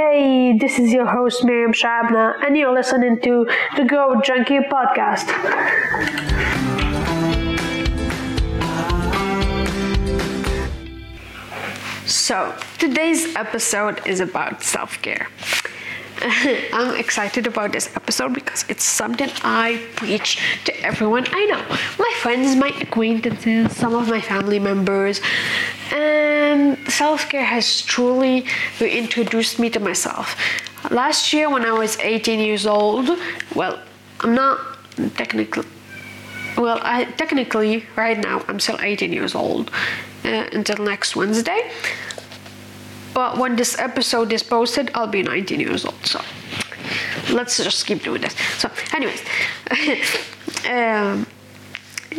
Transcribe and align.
Hey, 0.00 0.56
this 0.58 0.78
is 0.78 0.94
your 0.94 1.04
host 1.04 1.44
Miriam 1.44 1.74
Shabna, 1.74 2.32
and 2.42 2.56
you're 2.56 2.72
listening 2.72 3.20
to 3.20 3.46
the 3.76 3.84
Growth 3.84 4.24
Junkie 4.24 4.60
podcast. 4.60 5.28
So, 12.06 12.56
today's 12.78 13.36
episode 13.36 14.00
is 14.06 14.20
about 14.20 14.62
self 14.62 15.02
care. 15.02 15.28
I'm 16.72 16.96
excited 16.96 17.46
about 17.46 17.72
this 17.72 17.94
episode 17.96 18.34
because 18.34 18.66
it's 18.68 18.84
something 18.84 19.30
I 19.42 19.80
preach 19.96 20.38
to 20.66 20.80
everyone 20.84 21.26
I 21.32 21.44
know 21.46 21.76
my 21.98 22.12
friends, 22.18 22.56
my 22.56 22.72
acquaintances, 22.80 23.74
some 23.74 23.94
of 23.94 24.08
my 24.08 24.20
family 24.20 24.58
members. 24.58 25.22
And 25.92 26.76
self 26.92 27.30
care 27.30 27.44
has 27.44 27.80
truly 27.82 28.44
reintroduced 28.80 29.58
me 29.58 29.70
to 29.70 29.80
myself. 29.80 30.36
Last 30.90 31.32
year, 31.32 31.48
when 31.48 31.64
I 31.64 31.72
was 31.72 31.98
18 31.98 32.38
years 32.40 32.66
old, 32.66 33.08
well, 33.54 33.80
I'm 34.20 34.34
not 34.34 34.58
technically. 35.16 35.66
Well, 36.58 36.80
I 36.82 37.04
technically 37.04 37.86
right 37.96 38.18
now 38.18 38.44
I'm 38.46 38.60
still 38.60 38.78
18 38.78 39.10
years 39.10 39.34
old 39.34 39.70
uh, 40.24 40.46
until 40.52 40.84
next 40.84 41.16
Wednesday. 41.16 41.70
But 43.14 43.38
when 43.38 43.56
this 43.56 43.78
episode 43.78 44.32
is 44.32 44.42
posted, 44.42 44.90
I'll 44.94 45.06
be 45.06 45.22
19 45.22 45.60
years 45.60 45.84
old. 45.84 46.06
So 46.06 46.20
let's 47.32 47.62
just 47.62 47.86
keep 47.86 48.02
doing 48.02 48.22
this. 48.22 48.34
So, 48.58 48.70
anyways, 48.94 49.22
um, 50.70 51.26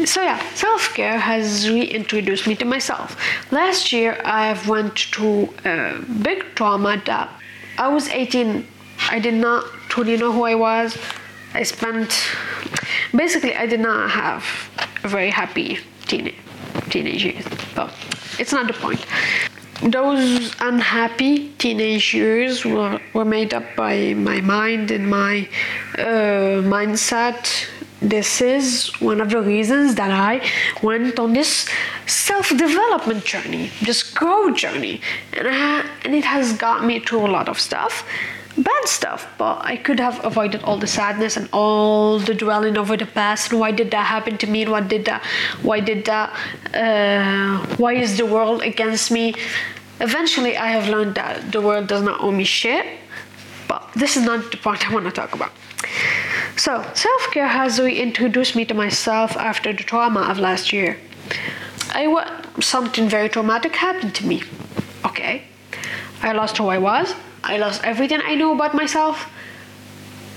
so 0.06 0.22
yeah, 0.22 0.40
self 0.54 0.94
care 0.94 1.20
has 1.20 1.70
reintroduced 1.70 2.48
me 2.48 2.56
to 2.56 2.66
myself. 2.66 3.18
Last 3.52 3.92
year, 3.92 4.22
I 4.26 4.58
went 4.68 4.98
through 4.98 5.54
a 5.66 6.00
big 6.22 6.44
trauma 6.56 7.02
that 7.06 7.30
I 7.78 7.88
was 7.88 8.08
18. 8.10 8.66
I 9.10 9.20
did 9.20 9.34
not 9.34 9.66
truly 9.90 10.18
know 10.18 10.32
who 10.32 10.44
I 10.44 10.56
was. 10.56 10.98
I 11.54 11.64
spent 11.64 12.14
basically 13.14 13.56
I 13.56 13.66
did 13.66 13.82
not 13.82 14.10
have 14.12 14.44
a 15.04 15.08
very 15.08 15.30
happy 15.30 15.80
teen 16.08 16.34
teenage 16.90 17.26
years, 17.26 17.46
but 17.76 17.94
it's 18.40 18.54
not 18.54 18.68
the 18.68 18.74
point 18.74 19.06
those 19.82 20.56
unhappy 20.60 21.50
teenage 21.58 22.14
years 22.14 22.64
were, 22.64 23.00
were 23.14 23.26
made 23.26 23.54
up 23.54 23.64
by 23.76 24.14
my 24.14 24.40
mind 24.42 24.92
and 24.92 25.10
my 25.10 25.48
uh, 25.98 26.62
mindset. 26.62 27.68
This 28.02 28.42
is 28.42 28.90
one 29.00 29.22
of 29.22 29.30
the 29.30 29.42
reasons 29.42 29.96
that 29.96 30.12
I 30.12 30.42
went 30.82 31.20
on 31.20 31.34
this 31.34 31.68
self 32.08 32.50
development 32.50 33.26
journey, 33.26 33.72
this 33.84 34.02
growth 34.04 34.58
journey. 34.58 35.02
And, 35.34 35.48
I, 35.48 35.86
and 36.04 36.16
it 36.16 36.26
has 36.26 36.54
got 36.54 36.84
me 36.84 37.00
through 37.00 37.26
a 37.26 37.32
lot 37.32 37.50
of 37.50 37.60
stuff 37.60 38.06
bad 38.58 38.88
stuff, 38.88 39.28
but 39.38 39.64
I 39.64 39.78
could 39.78 40.00
have 40.00 40.24
avoided 40.26 40.64
all 40.64 40.78
the 40.78 40.88
sadness 40.88 41.38
and 41.38 41.48
all 41.54 42.20
the 42.20 42.34
dwelling 42.34 42.78
over 42.78 42.98
the 42.98 43.06
past 43.06 43.52
and 43.52 43.60
why 43.60 43.72
did 43.72 43.92
that 43.92 44.06
happen 44.06 44.38
to 44.40 44.48
me 44.48 44.64
and 44.64 44.72
what 44.72 44.88
did 44.88 45.06
that, 45.06 45.24
why 45.62 45.80
did 45.80 46.06
that, 46.06 46.30
uh, 46.74 47.66
why 47.78 47.94
is 47.94 48.18
the 48.18 48.26
world 48.26 48.62
against 48.62 49.12
me? 49.12 49.34
Eventually, 50.00 50.58
I 50.58 50.68
have 50.68 50.90
learned 50.90 51.16
that 51.16 51.52
the 51.52 51.62
world 51.62 51.88
does 51.88 52.02
not 52.02 52.22
owe 52.22 52.32
me 52.32 52.44
shit, 52.44 52.86
but 53.68 53.88
this 53.96 54.18
is 54.18 54.24
not 54.24 54.52
the 54.52 54.58
point 54.58 54.88
I 54.90 54.94
want 54.94 55.06
to 55.06 55.12
talk 55.12 55.34
about. 55.34 55.52
So, 56.58 56.84
self 56.94 57.32
care 57.32 57.48
has 57.48 57.80
reintroduced 57.80 58.56
me 58.56 58.66
to 58.66 58.74
myself 58.74 59.38
after 59.38 59.72
the 59.74 59.84
trauma 59.84 60.22
of 60.22 60.40
last 60.40 60.74
year. 60.74 60.98
I 61.94 62.04
something 62.60 63.08
very 63.10 63.30
traumatic 63.30 63.76
happened 63.76 64.14
to 64.16 64.26
me. 64.26 64.44
Okay, 65.06 65.44
I 66.22 66.34
lost 66.34 66.58
who 66.58 66.68
I 66.68 66.78
was 66.78 67.16
I 67.44 67.58
lost 67.58 67.84
everything 67.84 68.22
I 68.24 68.36
knew 68.36 68.52
about 68.52 68.74
myself. 68.74 69.30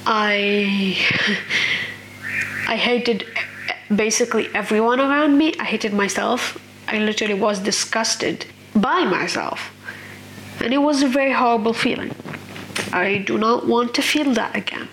I 0.07 0.97
I 2.69 2.77
hated 2.77 3.27
basically 3.95 4.49
everyone 4.55 5.01
around 5.01 5.37
me. 5.39 5.55
I 5.61 5.65
hated 5.65 5.93
myself. 5.93 6.59
I 6.89 6.99
literally 6.99 7.35
was 7.35 7.59
disgusted 7.61 8.47
by 8.75 9.05
myself. 9.05 9.71
And 10.61 10.73
it 10.73 10.79
was 10.79 11.03
a 11.03 11.09
very 11.09 11.33
horrible 11.33 11.75
feeling. 11.75 12.15
I 12.93 13.19
do 13.19 13.39
not 13.39 13.67
want 13.67 13.95
to 13.95 14.03
feel 14.03 14.33
that 14.35 14.57
again. 14.57 14.89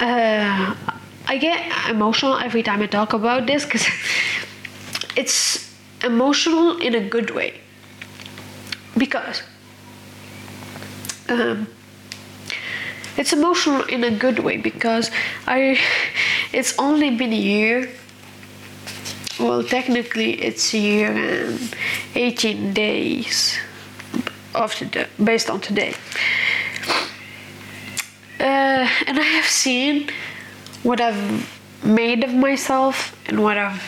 Uh, 0.00 0.74
I 1.26 1.38
get 1.38 1.88
emotional 1.88 2.36
every 2.38 2.62
time 2.62 2.82
I 2.82 2.86
talk 2.86 3.12
about 3.12 3.46
this 3.46 3.64
because 3.64 3.86
it's 5.16 5.74
emotional 6.02 6.78
in 6.78 6.94
a 6.94 7.00
good 7.08 7.30
way. 7.30 7.60
Because 8.96 9.42
um, 11.28 11.66
it's 13.16 13.32
emotional 13.32 13.82
in 13.84 14.04
a 14.04 14.10
good 14.10 14.40
way 14.40 14.56
because 14.56 15.10
I 15.46 15.78
it's 16.52 16.78
only 16.78 17.16
been 17.16 17.32
a 17.32 17.36
year. 17.36 17.90
Well 19.38 19.62
technically 19.64 20.32
it's 20.42 20.74
a 20.74 20.78
year 20.78 21.12
and 21.12 21.74
18 22.14 22.72
days 22.72 23.56
of 24.54 24.74
today, 24.74 25.06
based 25.22 25.50
on 25.50 25.60
today. 25.60 25.94
Uh, 28.40 28.88
and 29.06 29.18
I 29.18 29.22
have 29.22 29.46
seen 29.46 30.10
what 30.82 31.00
I've 31.00 31.84
made 31.84 32.24
of 32.24 32.34
myself 32.34 33.16
and 33.26 33.42
what 33.42 33.56
I've 33.56 33.82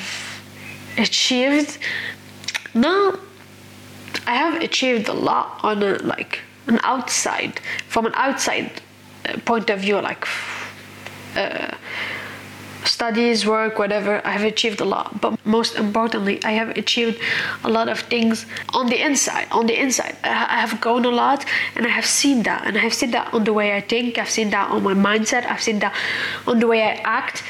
achieved. 0.98 1.78
Now 2.74 3.18
I 4.26 4.34
have 4.34 4.62
achieved 4.62 5.08
a 5.08 5.12
lot 5.12 5.60
on 5.62 5.82
a 5.82 5.98
like 5.98 6.40
an 6.66 6.80
outside 6.82 7.60
from 7.88 8.06
an 8.06 8.12
outside 8.14 8.70
uh, 9.28 9.36
point 9.44 9.70
of 9.70 9.80
view 9.80 10.00
like 10.00 10.26
uh, 11.36 11.70
studies 12.84 13.44
work 13.46 13.78
whatever 13.78 14.24
i 14.24 14.30
have 14.30 14.44
achieved 14.44 14.80
a 14.80 14.84
lot. 14.84 15.20
But 15.20 15.44
most 15.44 15.76
importantly 15.76 16.42
i 16.44 16.52
have 16.52 16.70
achieved 16.82 17.20
a 17.64 17.68
lot 17.68 17.88
of 17.88 17.98
things 18.00 18.46
on 18.72 18.86
the 18.86 19.00
inside 19.00 19.48
on 19.50 19.66
the 19.66 19.78
inside. 19.78 20.16
I 20.22 20.58
have 20.64 20.80
grown 20.80 21.04
a 21.04 21.10
lot 21.10 21.44
and 21.74 21.86
i 21.86 21.90
have 21.90 22.06
seen 22.06 22.42
that 22.44 22.66
and 22.66 22.76
i 22.76 22.80
have 22.80 22.94
seen 22.94 23.10
that 23.10 23.34
on 23.34 23.44
the 23.44 23.52
way 23.52 23.76
i 23.76 23.80
think 23.80 24.18
i've 24.18 24.30
seen 24.30 24.50
that 24.50 24.70
on 24.70 24.82
my 24.82 24.94
mindset 24.94 25.44
i've 25.50 25.62
seen 25.62 25.78
that 25.80 25.94
on 26.46 26.60
the 26.60 26.66
way 26.66 26.82
i 26.82 26.94
act. 27.04 27.42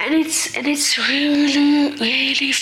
And 0.00 0.14
it's 0.14 0.56
and 0.56 0.66
it's 0.66 0.96
really 0.96 1.96
really 1.98 2.52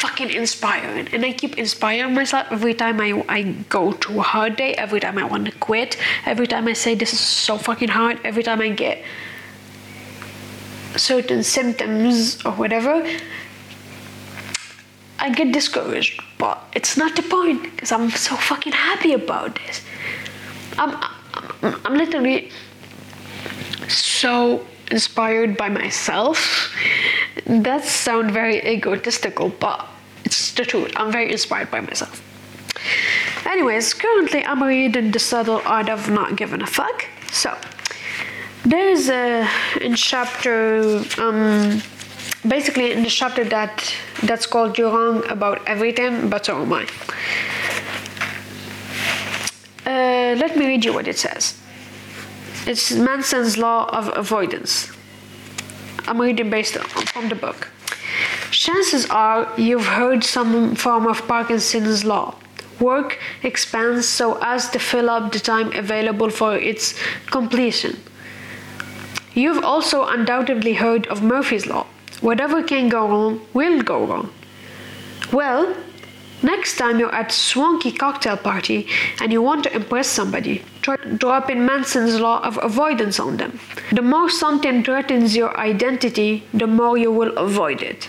fucking 0.00 0.30
inspiring 0.30 1.08
and 1.12 1.24
I 1.26 1.32
keep 1.32 1.58
inspiring 1.58 2.14
myself 2.14 2.46
every 2.50 2.72
time 2.72 3.00
I, 3.00 3.22
I 3.28 3.42
go 3.68 3.92
to 3.92 4.20
a 4.20 4.22
hard 4.22 4.56
day, 4.56 4.74
every 4.74 4.98
time 4.98 5.18
I 5.18 5.24
want 5.24 5.44
to 5.46 5.52
quit, 5.52 5.98
every 6.24 6.46
time 6.46 6.66
I 6.68 6.72
say 6.72 6.94
this 6.94 7.12
is 7.12 7.20
so 7.20 7.58
fucking 7.58 7.90
hard, 7.90 8.18
every 8.24 8.42
time 8.42 8.60
I 8.62 8.70
get 8.70 9.02
certain 10.96 11.42
symptoms 11.42 12.44
or 12.46 12.52
whatever, 12.52 13.06
I 15.18 15.28
get 15.28 15.52
discouraged. 15.52 16.22
But 16.38 16.58
it's 16.72 16.96
not 16.96 17.14
the 17.14 17.22
point 17.22 17.62
because 17.62 17.92
I'm 17.92 18.10
so 18.10 18.36
fucking 18.36 18.72
happy 18.72 19.12
about 19.12 19.56
this. 19.56 19.82
I'm, 20.78 20.96
I'm, 21.62 21.80
I'm 21.84 21.94
literally 21.94 22.50
so 23.88 24.64
inspired 24.90 25.58
by 25.58 25.68
myself. 25.68 26.72
That 27.46 27.84
sounds 27.84 28.32
very 28.32 28.58
egotistical, 28.64 29.48
but 29.48 29.86
it's 30.24 30.52
the 30.52 30.64
truth. 30.64 30.92
I'm 30.96 31.12
very 31.12 31.30
inspired 31.32 31.70
by 31.70 31.80
myself. 31.80 32.22
Anyways, 33.46 33.94
currently 33.94 34.44
I'm 34.44 34.62
reading 34.62 35.10
The 35.10 35.18
Subtle 35.18 35.62
Art 35.64 35.88
of 35.88 36.10
Not 36.10 36.36
Giving 36.36 36.62
a 36.62 36.66
Fuck. 36.66 37.06
So, 37.32 37.56
there's 38.64 39.08
a 39.08 39.48
in 39.80 39.94
chapter 39.94 41.02
um, 41.18 41.82
basically 42.46 42.92
in 42.92 43.02
the 43.02 43.08
chapter 43.08 43.44
that 43.44 43.94
that's 44.22 44.46
called 44.46 44.78
You're 44.78 44.92
Wrong 44.92 45.26
About 45.28 45.66
Everything, 45.66 46.28
but 46.28 46.46
so 46.46 46.62
am 46.62 46.72
I. 46.72 46.86
Uh, 49.86 50.36
let 50.36 50.56
me 50.56 50.66
read 50.66 50.84
you 50.84 50.92
what 50.92 51.08
it 51.08 51.18
says. 51.18 51.58
It's 52.66 52.92
Manson's 52.92 53.56
Law 53.56 53.86
of 53.86 54.10
Avoidance. 54.16 54.89
I'm 56.10 56.20
reading 56.20 56.50
based 56.50 56.76
on, 56.76 56.82
from 56.82 57.28
the 57.28 57.36
book. 57.36 57.68
Chances 58.50 59.06
are 59.10 59.48
you've 59.56 59.86
heard 59.86 60.24
some 60.24 60.74
form 60.74 61.06
of 61.06 61.28
Parkinson's 61.28 62.04
Law. 62.04 62.34
Work 62.80 63.20
expands 63.44 64.08
so 64.08 64.36
as 64.42 64.68
to 64.70 64.80
fill 64.80 65.08
up 65.08 65.30
the 65.30 65.38
time 65.38 65.72
available 65.72 66.28
for 66.28 66.56
its 66.56 66.98
completion. 67.26 67.96
You've 69.34 69.62
also 69.62 70.04
undoubtedly 70.04 70.74
heard 70.74 71.06
of 71.06 71.22
Murphy's 71.22 71.68
Law. 71.68 71.86
Whatever 72.20 72.64
can 72.64 72.88
go 72.88 73.06
wrong 73.06 73.46
will 73.54 73.80
go 73.82 74.04
wrong. 74.04 74.32
Well, 75.32 75.76
Next 76.42 76.78
time 76.78 76.98
you're 76.98 77.14
at 77.14 77.30
a 77.30 77.34
swanky 77.34 77.92
cocktail 77.92 78.38
party 78.38 78.88
and 79.20 79.30
you 79.30 79.42
want 79.42 79.64
to 79.64 79.76
impress 79.76 80.08
somebody, 80.08 80.64
try 80.82 80.96
dropping 80.96 81.64
Manson's 81.64 82.18
law 82.20 82.42
of 82.42 82.58
avoidance 82.62 83.20
on 83.20 83.36
them. 83.36 83.58
The 83.92 84.02
more 84.02 84.30
something 84.30 84.82
threatens 84.82 85.36
your 85.36 85.56
identity, 85.58 86.44
the 86.54 86.66
more 86.66 86.96
you 86.96 87.12
will 87.12 87.36
avoid 87.36 87.82
it. 87.82 88.08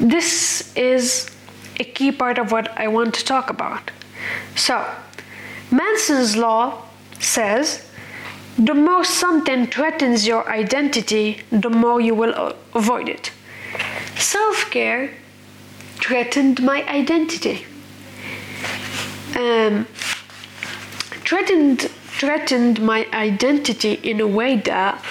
This 0.00 0.72
is 0.76 1.30
a 1.80 1.84
key 1.84 2.12
part 2.12 2.38
of 2.38 2.52
what 2.52 2.76
I 2.78 2.88
want 2.88 3.14
to 3.14 3.24
talk 3.24 3.50
about. 3.50 3.90
So, 4.56 4.84
Manson's 5.70 6.36
law 6.36 6.82
says 7.20 7.84
the 8.58 8.74
more 8.74 9.04
something 9.04 9.66
threatens 9.66 10.26
your 10.26 10.48
identity, 10.50 11.42
the 11.50 11.70
more 11.70 12.00
you 12.00 12.14
will 12.14 12.56
avoid 12.74 13.08
it. 13.08 13.30
Self 14.16 14.70
care 14.70 15.14
threatened 16.00 16.62
my 16.62 16.82
identity. 16.88 17.66
Um, 19.36 19.86
threatened 21.24 21.90
threatened 22.18 22.80
my 22.80 23.06
identity 23.12 23.92
in 24.02 24.20
a 24.20 24.26
way 24.26 24.56
that 24.56 25.04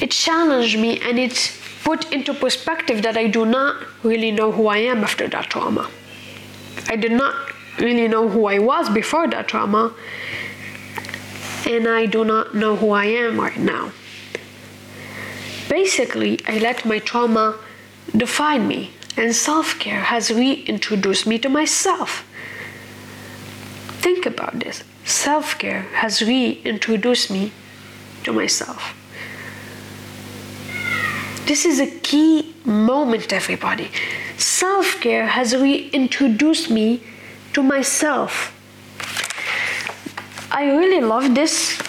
it 0.00 0.12
challenged 0.12 0.78
me 0.78 1.00
and 1.00 1.18
it 1.18 1.52
put 1.82 2.12
into 2.12 2.32
perspective 2.32 3.02
that 3.02 3.16
I 3.16 3.26
do 3.26 3.44
not 3.44 3.82
really 4.04 4.30
know 4.30 4.52
who 4.52 4.68
I 4.68 4.78
am 4.78 5.02
after 5.02 5.26
that 5.28 5.46
trauma. 5.50 5.90
I 6.88 6.94
did 6.94 7.12
not 7.12 7.34
really 7.78 8.06
know 8.06 8.28
who 8.28 8.46
I 8.46 8.58
was 8.60 8.88
before 8.88 9.26
that 9.28 9.48
trauma, 9.48 9.92
and 11.66 11.88
I 11.88 12.06
do 12.06 12.24
not 12.24 12.54
know 12.54 12.76
who 12.76 12.90
I 12.90 13.06
am 13.06 13.40
right 13.40 13.58
now. 13.58 13.90
Basically, 15.68 16.38
I 16.46 16.58
let 16.58 16.84
my 16.84 17.00
trauma 17.00 17.58
define 18.16 18.68
me, 18.68 18.92
and 19.16 19.34
self 19.34 19.78
care 19.80 20.02
has 20.02 20.30
reintroduced 20.30 21.26
me 21.26 21.38
to 21.40 21.48
myself. 21.48 22.24
Think 24.00 24.26
about 24.26 24.60
this 24.60 24.84
self 25.06 25.56
care 25.58 25.82
has 26.02 26.20
reintroduced 26.20 27.30
me 27.30 27.52
to 28.24 28.32
myself. 28.32 28.94
This 31.46 31.64
is 31.64 31.78
a 31.78 31.86
key 32.00 32.54
moment, 32.64 33.32
everybody. 33.32 33.90
Self 34.36 35.00
care 35.00 35.26
has 35.26 35.54
reintroduced 35.56 36.70
me 36.70 37.02
to 37.52 37.62
myself. 37.62 38.52
I 40.50 40.70
really 40.70 41.00
love 41.00 41.34
this 41.34 41.80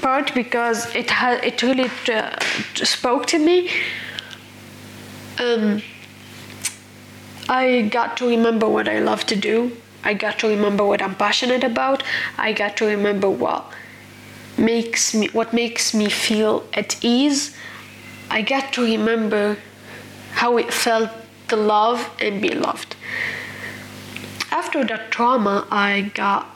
part 0.00 0.34
because 0.34 0.94
it 0.94 1.10
has 1.10 1.40
it 1.42 1.62
really 1.62 1.90
uh, 2.08 2.38
spoke 2.74 3.26
to 3.26 3.38
me. 3.38 3.70
Um, 5.38 5.82
I 7.48 7.88
got 7.92 8.16
to 8.18 8.28
remember 8.28 8.68
what 8.68 8.88
I 8.88 9.00
love 9.00 9.26
to 9.26 9.36
do. 9.36 9.76
I 10.04 10.14
got 10.14 10.38
to 10.40 10.48
remember 10.48 10.84
what 10.84 11.02
I'm 11.02 11.14
passionate 11.14 11.64
about. 11.64 12.02
I 12.38 12.52
got 12.52 12.76
to 12.78 12.86
remember 12.86 13.30
what 13.30 13.72
makes 14.56 15.14
me 15.14 15.28
what 15.32 15.52
makes 15.52 15.94
me 15.94 16.08
feel 16.08 16.64
at 16.74 17.02
ease. 17.04 17.56
I 18.30 18.42
got 18.42 18.72
to 18.74 18.82
remember 18.82 19.56
how 20.32 20.58
it 20.58 20.72
felt 20.72 21.10
to 21.48 21.56
love 21.56 22.10
and 22.20 22.40
be 22.40 22.50
loved 22.50 22.96
after 24.54 24.84
that 24.84 25.10
trauma, 25.10 25.66
I 25.70 26.12
got 26.14 26.46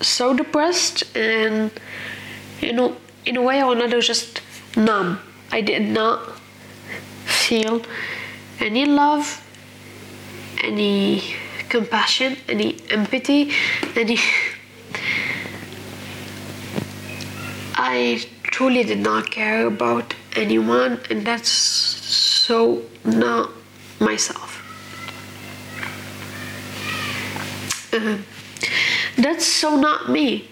so 0.00 0.34
depressed 0.34 1.04
and, 1.14 1.70
you 2.60 2.72
know, 2.72 2.96
in 3.26 3.36
a 3.36 3.42
way 3.42 3.62
or 3.62 3.72
another, 3.72 4.00
just 4.00 4.40
numb. 4.74 5.18
I 5.50 5.60
did 5.60 5.82
not 5.82 6.38
feel 7.26 7.82
any 8.58 8.86
love, 8.86 9.44
any 10.64 11.36
compassion, 11.72 12.36
any 12.48 12.76
empathy, 12.90 13.50
any. 13.96 14.18
I 17.74 18.22
truly 18.42 18.84
did 18.84 18.98
not 18.98 19.30
care 19.30 19.66
about 19.66 20.14
anyone, 20.36 21.00
and 21.08 21.26
that's 21.26 21.48
so 21.48 22.82
not 23.04 23.50
myself. 23.98 24.50
Uh, 27.94 28.18
that's 29.16 29.46
so 29.46 29.76
not 29.76 30.10
me. 30.10 30.48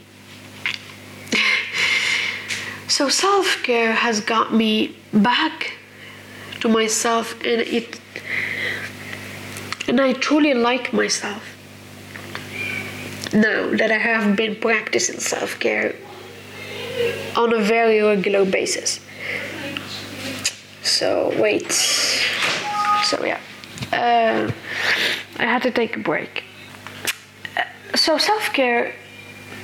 so 2.89 3.11
self 3.11 3.63
care 3.63 3.93
has 3.93 4.21
got 4.23 4.55
me 4.55 4.97
back 5.13 5.75
to 6.61 6.69
myself, 6.69 7.35
and 7.45 7.61
it, 7.61 8.01
and 9.91 10.01
I 10.01 10.15
truly 10.15 10.55
like 10.55 10.93
myself 10.93 11.43
now 13.33 13.61
that 13.77 13.91
I 13.91 13.99
have 13.99 14.37
been 14.37 14.57
practicing 14.57 15.21
self 15.21 15.61
care 15.61 15.95
on 17.37 17.53
a 17.53 17.61
very 17.61 18.01
regular 18.01 18.45
basis. 18.45 19.01
So 20.83 21.35
wait. 21.39 21.71
So 23.11 23.23
yeah, 23.25 23.41
uh, 23.93 24.51
I 25.39 25.45
had 25.45 25.63
to 25.65 25.71
take 25.71 25.97
a 25.97 26.01
break 26.01 26.45
so 27.95 28.19
self 28.19 28.53
care 28.53 28.95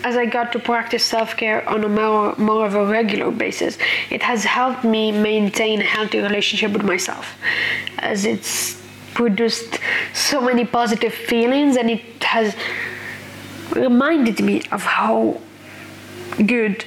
as 0.04 0.16
I 0.16 0.26
got 0.26 0.52
to 0.52 0.58
practice 0.58 1.04
self 1.04 1.36
care 1.36 1.68
on 1.68 1.84
a 1.84 1.88
more, 1.88 2.34
more 2.36 2.66
of 2.66 2.74
a 2.74 2.86
regular 2.86 3.30
basis, 3.30 3.78
it 4.10 4.22
has 4.22 4.44
helped 4.44 4.84
me 4.84 5.10
maintain 5.10 5.80
a 5.80 5.84
healthy 5.84 6.18
relationship 6.20 6.72
with 6.72 6.84
myself, 6.84 7.34
as 7.98 8.24
it's 8.24 8.80
produced 9.14 9.78
so 10.14 10.40
many 10.40 10.64
positive 10.64 11.12
feelings 11.12 11.76
and 11.76 11.90
it 11.90 12.24
has 12.24 12.54
reminded 13.74 14.40
me 14.40 14.62
of 14.72 14.82
how 14.82 15.40
good 16.46 16.84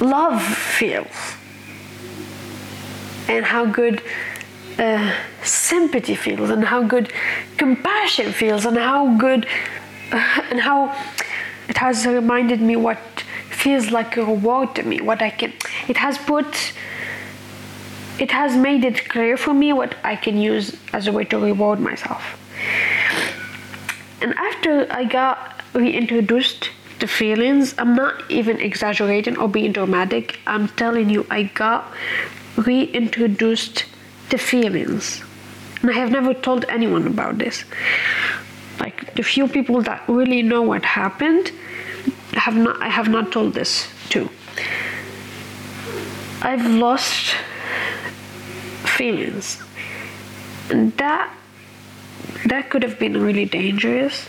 love 0.00 0.42
feels 0.42 1.06
and 3.28 3.44
how 3.44 3.64
good 3.64 4.02
uh, 4.78 5.14
sympathy 5.42 6.14
feels 6.14 6.50
and 6.50 6.64
how 6.64 6.82
good 6.82 7.12
compassion 7.56 8.32
feels 8.32 8.64
and 8.64 8.76
how 8.76 9.16
good 9.16 9.46
uh, 10.12 10.42
and 10.50 10.60
how 10.60 10.94
it 11.68 11.76
has 11.76 12.06
reminded 12.06 12.60
me 12.60 12.76
what 12.76 12.98
feels 13.50 13.90
like 13.90 14.16
a 14.16 14.24
reward 14.24 14.74
to 14.74 14.82
me 14.82 15.00
what 15.00 15.20
i 15.20 15.30
can 15.30 15.52
it 15.86 15.96
has 15.96 16.16
put 16.18 16.72
it 18.18 18.30
has 18.30 18.56
made 18.56 18.84
it 18.84 19.08
clear 19.08 19.36
for 19.36 19.54
me 19.54 19.72
what 19.72 19.94
i 20.04 20.16
can 20.16 20.36
use 20.36 20.76
as 20.92 21.06
a 21.06 21.12
way 21.12 21.24
to 21.24 21.38
reward 21.38 21.80
myself 21.80 22.36
and 24.20 24.34
after 24.34 24.86
i 24.90 25.04
got 25.04 25.62
reintroduced 25.74 26.70
to 26.98 27.06
feelings 27.06 27.74
i'm 27.78 27.94
not 27.94 28.30
even 28.30 28.60
exaggerating 28.60 29.38
or 29.38 29.48
being 29.48 29.72
dramatic 29.72 30.38
i'm 30.46 30.68
telling 30.68 31.08
you 31.08 31.26
i 31.30 31.42
got 31.42 31.92
reintroduced 32.56 33.84
the 34.30 34.38
feelings. 34.38 35.22
And 35.82 35.90
I 35.90 35.94
have 35.94 36.10
never 36.10 36.34
told 36.34 36.64
anyone 36.68 37.06
about 37.06 37.38
this. 37.38 37.64
Like 38.78 39.14
the 39.14 39.22
few 39.22 39.48
people 39.48 39.82
that 39.82 40.02
really 40.08 40.42
know 40.42 40.62
what 40.62 40.84
happened 40.84 41.52
have 42.32 42.56
not 42.56 42.80
I 42.80 42.88
have 42.88 43.08
not 43.08 43.32
told 43.32 43.54
this 43.54 43.88
to. 44.10 44.28
I've 46.42 46.66
lost 46.66 47.34
feelings. 49.00 49.58
And 50.70 50.92
that 50.98 51.32
that 52.44 52.68
could 52.70 52.82
have 52.82 52.98
been 52.98 53.16
really 53.26 53.46
dangerous. 53.46 54.28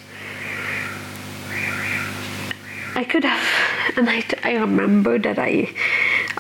I 2.96 3.04
could 3.04 3.24
have, 3.24 3.44
and 3.98 4.10
I, 4.10 4.24
I 4.44 4.54
remember 4.56 5.18
that 5.20 5.38
I 5.40 5.74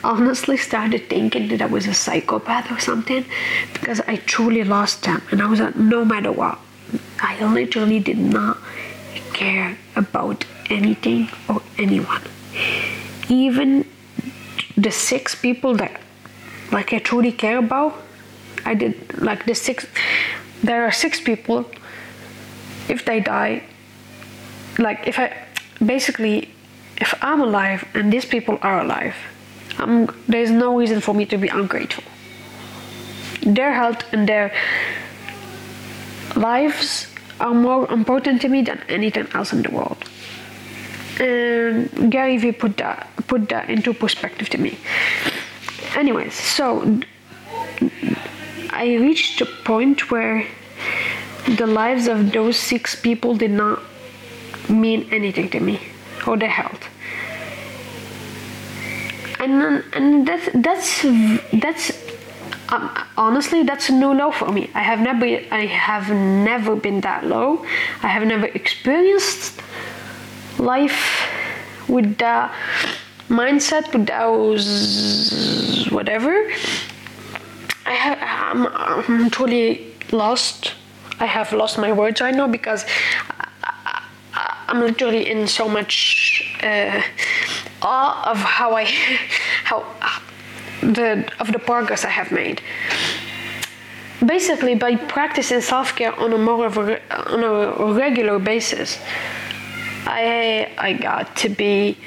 honestly 0.04 0.58
started 0.58 1.10
thinking 1.10 1.48
that 1.50 1.62
I 1.62 1.66
was 1.66 1.88
a 1.88 1.94
psychopath 1.94 2.72
or 2.72 2.80
something 2.80 3.26
because 3.74 4.00
I 4.02 4.16
truly 4.34 4.64
lost 4.64 5.04
them. 5.04 5.22
And 5.32 5.42
I 5.42 5.48
was 5.48 5.60
like, 5.60 5.76
no 5.76 6.06
matter 6.06 6.32
what, 6.32 6.60
I 7.20 7.34
literally 7.46 8.00
did 8.00 8.18
not 8.18 8.58
care 9.34 9.78
about 9.96 10.46
anything 10.70 11.30
or 11.50 11.62
anyone. 11.78 12.22
Even 13.28 13.86
the 14.78 14.92
six 14.92 15.36
people 15.36 15.76
that 15.76 16.00
like 16.72 16.94
I 16.94 17.00
truly 17.00 17.34
care 17.34 17.58
about, 17.58 17.94
I 18.72 18.74
did 18.84 18.96
like 19.30 19.46
the 19.46 19.56
six 19.56 19.86
there 20.63 20.82
are 20.86 20.94
six 21.06 21.13
people 21.30 21.60
if 22.88 23.00
they 23.06 23.20
die 23.20 23.63
like 24.78 25.00
if 25.12 25.18
I 25.20 25.28
basically 25.94 26.38
if 27.06 27.13
I'm 27.22 27.42
alive 27.42 27.82
and 27.94 28.06
these 28.13 28.28
people 28.36 28.58
are 28.62 28.80
alive 28.86 29.16
um, 29.80 30.08
there's 30.28 30.51
no 30.51 30.78
reason 30.78 31.01
for 31.01 31.13
me 31.13 31.25
to 31.25 31.38
be 31.38 31.48
ungrateful. 31.48 32.04
Their 33.42 33.74
health 33.74 34.04
and 34.13 34.28
their 34.28 34.54
lives 36.36 37.08
are 37.40 37.54
more 37.54 37.92
important 37.92 38.42
to 38.42 38.50
me 38.50 38.62
than 38.62 38.80
anything 38.88 39.28
else 39.34 39.51
in 39.54 39.63
the 39.63 39.72
world. 39.72 39.98
And 41.20 42.12
Gary 42.12 42.38
Vee 42.38 42.51
put 42.51 42.78
that 42.78 43.08
put 43.28 43.50
that 43.50 43.70
into 43.70 43.94
perspective 43.94 44.50
to 44.50 44.58
me. 44.58 44.78
Anyways, 45.96 46.34
so 46.34 47.00
I 48.72 48.96
reached 48.96 49.42
a 49.42 49.46
point 49.46 50.12
where 50.12 50.46
the 51.58 51.68
lives 51.68 52.08
of 52.08 52.32
those 52.32 52.58
six 52.58 52.96
people 52.96 53.36
did 53.36 53.51
not 53.51 53.82
mean 54.70 55.08
anything 55.12 55.50
to 55.50 55.60
me 55.60 55.80
or 56.25 56.38
their 56.38 56.50
health 56.50 56.88
and 59.42 59.84
and 59.94 60.28
that's 60.28 60.50
that's 60.54 61.01
that's 61.54 61.92
um, 62.72 62.90
honestly, 63.18 63.63
that's 63.63 63.90
a 63.90 63.92
new 63.92 64.13
low 64.13 64.32
for 64.32 64.50
me. 64.50 64.70
I 64.74 64.82
have 64.82 65.01
never, 65.01 65.25
I 65.25 65.66
have 65.66 66.10
never 66.10 66.74
been 66.74 67.01
that 67.01 67.25
low. 67.25 67.66
I 68.01 68.08
have 68.08 68.25
never 68.25 68.46
experienced 68.46 69.62
life 70.58 71.30
with 71.90 72.18
that 72.20 72.54
mindset, 73.28 73.92
with 73.94 74.08
those 74.08 75.90
whatever. 75.92 76.50
I 77.92 77.96
have, 77.96 78.18
I'm, 78.22 78.68
I'm 78.68 79.30
totally 79.30 79.94
lost. 80.12 80.74
I 81.20 81.26
have 81.26 81.52
lost 81.52 81.78
my 81.78 81.92
words 81.92 82.22
right 82.22 82.34
now 82.34 82.48
because 82.48 82.86
I, 83.30 84.04
am 84.70 84.80
literally 84.80 85.30
in 85.30 85.48
so 85.48 85.68
much 85.68 86.58
uh, 86.64 87.02
awe 87.82 88.32
of 88.32 88.38
how 88.38 88.76
I, 88.76 88.86
how 89.66 89.80
the 90.82 91.30
of 91.42 91.52
the 91.52 91.60
progress 91.60 92.06
I 92.06 92.10
have 92.10 92.32
made. 92.32 92.62
Basically, 94.26 94.76
by 94.76 94.96
practicing 94.96 95.62
self-care 95.62 96.14
on 96.18 96.32
a 96.32 96.38
more 96.38 96.66
of 96.66 96.78
a, 96.78 97.02
on 97.34 97.44
a 97.44 97.94
regular 97.94 98.40
basis, 98.40 99.00
I 100.06 100.72
I 100.78 100.94
got 100.94 101.36
to 101.44 101.50
be 101.50 101.98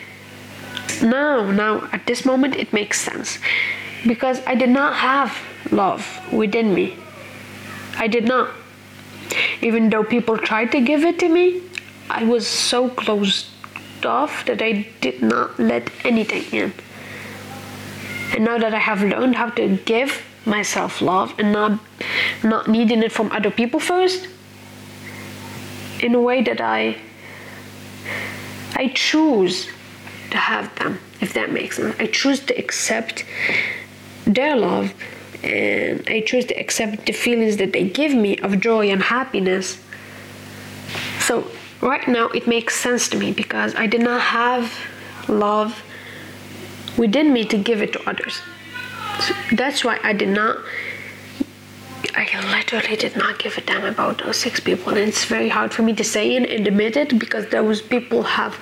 now 1.03 1.51
now 1.51 1.89
at 1.93 2.07
this 2.07 2.25
moment 2.25 2.57
it 2.57 2.73
makes 2.73 3.01
sense 3.01 3.39
because 4.07 4.41
I 4.47 4.55
did 4.55 4.71
not 4.71 4.95
have 4.95 5.37
love 5.75 6.05
within 6.33 6.75
me. 6.75 6.97
I 7.97 8.07
did 8.07 8.25
not. 8.25 8.51
Even 9.61 9.91
though 9.91 10.05
people 10.05 10.39
tried 10.39 10.73
to 10.73 10.81
give 10.81 11.05
it 11.05 11.19
to 11.21 11.29
me, 11.29 11.63
I 12.11 12.25
was 12.25 12.47
so 12.47 12.89
closed 12.89 13.47
off 14.05 14.45
that 14.47 14.61
I 14.63 14.87
did 15.01 15.23
not 15.23 15.59
let 15.59 15.91
anything 16.05 16.45
in. 16.53 16.73
And 18.35 18.45
now 18.45 18.59
that 18.59 18.75
I 18.75 18.79
have 18.79 19.03
learned 19.03 19.37
how 19.37 19.51
to 19.51 19.77
give 19.85 20.23
myself 20.45 21.01
love 21.01 21.35
and 21.39 21.53
not 21.53 21.81
not 22.43 22.69
needing 22.69 23.03
it 23.03 23.13
from 23.13 23.33
other 23.33 23.51
people 23.51 23.81
first, 23.81 24.29
in 26.01 26.15
a 26.15 26.21
way 26.21 26.43
that 26.43 26.61
I 26.61 26.97
I 28.75 28.89
choose 28.89 29.69
to 30.31 30.37
have 30.37 30.75
them, 30.77 30.99
if 31.21 31.33
that 31.35 31.53
makes 31.53 31.77
sense. 31.77 31.97
I 31.99 32.07
choose 32.07 32.41
to 32.41 32.59
accept 32.59 33.25
their 34.27 34.57
love 34.57 34.93
and 35.43 36.07
I 36.09 36.21
choose 36.21 36.45
to 36.47 36.55
accept 36.55 37.07
the 37.07 37.13
feelings 37.13 37.57
that 37.59 37.73
they 37.73 37.89
give 37.89 38.15
me 38.15 38.39
of 38.39 38.61
joy 38.61 38.91
and 38.91 39.03
happiness. 39.03 39.79
So 41.21 41.51
right 41.81 42.07
now 42.07 42.29
it 42.29 42.47
makes 42.47 42.77
sense 42.77 43.09
to 43.11 43.19
me 43.19 43.33
because 43.33 43.75
I 43.75 43.87
did 43.87 44.01
not 44.01 44.21
have 44.21 44.73
love 45.29 45.83
within 46.97 47.33
me 47.33 47.45
to 47.47 47.59
give 47.59 47.83
it 47.83 47.93
to 47.95 48.09
others. 48.09 48.41
So 49.21 49.35
that's 49.53 49.85
why 49.85 49.99
I 50.03 50.13
did 50.13 50.29
not. 50.29 50.59
I 52.17 52.29
literally 52.57 52.97
did 52.97 53.17
not 53.17 53.39
give 53.39 53.59
a 53.59 53.61
damn 53.61 53.85
about 53.85 54.23
those 54.23 54.37
six 54.37 54.61
people, 54.61 54.91
and 54.91 54.99
it's 54.99 55.25
very 55.25 55.49
hard 55.49 55.73
for 55.73 55.83
me 55.83 55.95
to 55.95 56.05
say 56.05 56.37
it 56.37 56.49
and 56.49 56.67
admit 56.67 56.97
it 56.97 57.19
because 57.19 57.49
those 57.49 57.83
people 57.83 58.23
have 58.23 58.57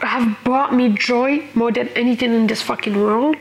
have 0.00 0.36
brought 0.44 0.72
me 0.74 0.90
joy 0.90 1.42
more 1.54 1.72
than 1.72 1.88
anything 1.88 2.32
in 2.34 2.46
this 2.46 2.62
fucking 2.62 2.96
world. 3.00 3.36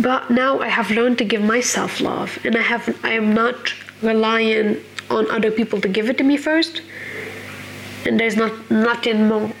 But 0.00 0.30
now 0.30 0.60
I 0.60 0.68
have 0.68 0.90
learned 0.90 1.18
to 1.18 1.24
give 1.24 1.42
myself 1.42 2.00
love, 2.00 2.38
and 2.44 2.56
I 2.56 2.62
have 2.62 2.96
I 3.04 3.10
am 3.10 3.34
not 3.34 3.74
relying 4.00 4.82
on 5.10 5.30
other 5.30 5.50
people 5.50 5.80
to 5.80 5.88
give 5.88 6.08
it 6.08 6.18
to 6.18 6.24
me 6.24 6.36
first. 6.36 6.82
And 8.06 8.18
there's 8.18 8.36
not 8.36 8.70
nothing 8.70 9.28
more 9.28 9.52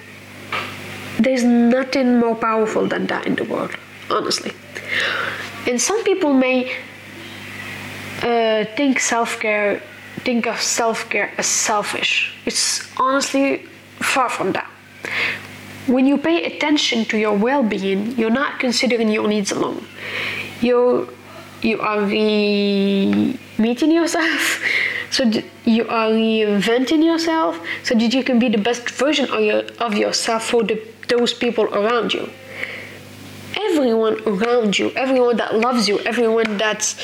there's 1.18 1.44
nothing 1.44 2.18
more 2.18 2.34
powerful 2.34 2.86
than 2.86 3.06
that 3.06 3.26
in 3.26 3.36
the 3.36 3.44
world, 3.44 3.70
honestly. 4.10 4.52
And 5.66 5.80
some 5.80 6.02
people 6.04 6.32
may 6.32 6.74
uh, 8.22 8.64
think 8.76 8.98
self 8.98 9.38
care, 9.38 9.80
think 10.24 10.46
of 10.46 10.60
self 10.60 11.08
care 11.10 11.32
as 11.38 11.46
selfish. 11.46 12.34
It's 12.46 12.90
honestly 12.98 13.66
far 14.00 14.28
from 14.28 14.52
that. 14.52 14.71
When 15.86 16.06
you 16.06 16.16
pay 16.16 16.44
attention 16.44 17.04
to 17.06 17.18
your 17.18 17.36
well 17.36 17.62
being, 17.62 18.12
you're 18.16 18.30
not 18.30 18.60
considering 18.60 19.08
your 19.08 19.26
needs 19.26 19.50
alone. 19.50 19.86
You're, 20.60 21.08
you 21.60 21.80
are 21.80 22.00
re 22.02 23.38
meeting 23.58 23.90
yourself. 23.90 24.62
so 25.10 25.30
you 25.64 25.86
are 25.88 26.08
reinventing 26.08 27.04
yourself 27.04 27.60
so 27.82 27.94
that 27.94 28.14
you 28.14 28.24
can 28.24 28.38
be 28.38 28.48
the 28.48 28.58
best 28.58 28.88
version 28.90 29.30
of, 29.30 29.40
your, 29.40 29.62
of 29.78 29.94
yourself 29.94 30.44
for 30.44 30.62
the 30.62 30.80
those 31.08 31.34
people 31.34 31.64
around 31.74 32.12
you. 32.14 32.30
Everyone 33.54 34.16
around 34.26 34.78
you, 34.78 34.90
everyone 34.92 35.36
that 35.36 35.54
loves 35.54 35.88
you, 35.88 36.00
everyone 36.00 36.56
that's 36.56 36.96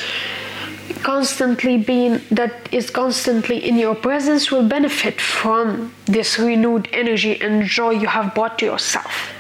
constantly 1.02 1.76
being 1.78 2.20
that 2.30 2.52
is 2.72 2.90
constantly 2.90 3.58
in 3.68 3.76
your 3.76 3.94
presence 3.94 4.50
will 4.50 4.66
benefit 4.68 5.20
from 5.20 5.94
this 6.06 6.38
renewed 6.38 6.88
energy 6.92 7.40
and 7.40 7.64
joy 7.64 7.90
you 7.90 8.06
have 8.06 8.34
brought 8.34 8.58
to 8.58 8.66
yourself. 8.66 9.32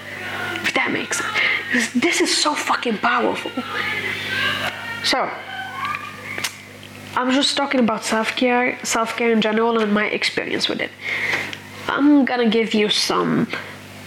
If 0.62 0.74
that 0.74 0.90
makes 0.92 1.18
sense. 1.18 1.92
This 1.92 2.20
is 2.20 2.36
so 2.36 2.54
fucking 2.54 2.98
powerful. 2.98 3.50
So 5.04 5.30
I'm 7.16 7.30
just 7.32 7.56
talking 7.56 7.80
about 7.80 8.04
self-care, 8.04 8.78
self-care 8.84 9.32
in 9.32 9.40
general 9.40 9.78
and 9.80 9.92
my 9.92 10.06
experience 10.06 10.68
with 10.68 10.80
it. 10.80 10.90
I'm 11.88 12.24
gonna 12.24 12.48
give 12.48 12.74
you 12.74 12.88
some 12.90 13.48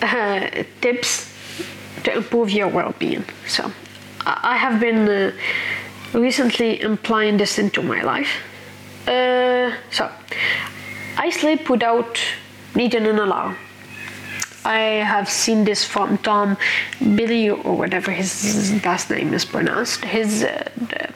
uh, 0.01 0.63
tips 0.81 1.31
to 2.03 2.17
improve 2.17 2.51
your 2.51 2.67
well-being. 2.67 3.25
So 3.47 3.71
I 4.25 4.57
have 4.57 4.79
been 4.79 5.07
uh, 5.09 5.31
recently 6.13 6.81
implying 6.81 7.37
this 7.37 7.57
into 7.57 7.81
my 7.81 8.01
life. 8.01 8.31
Uh, 9.07 9.73
so 9.91 10.09
I 11.17 11.29
sleep 11.29 11.69
without 11.69 12.19
needing 12.75 13.05
an 13.07 13.19
alarm. 13.19 13.57
I 14.63 15.03
have 15.03 15.27
seen 15.27 15.63
this 15.63 15.83
from 15.83 16.17
Tom 16.19 16.55
Billy 17.15 17.49
or 17.49 17.75
whatever 17.75 18.11
his 18.11 18.83
last 18.85 19.09
name 19.09 19.33
is 19.33 19.43
pronounced. 19.43 20.05
His 20.05 20.43
uh, 20.43 20.69
the, 20.77 21.09